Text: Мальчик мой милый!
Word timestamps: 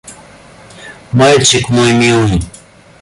Мальчик 1.11 1.69
мой 1.69 1.93
милый! 1.93 2.41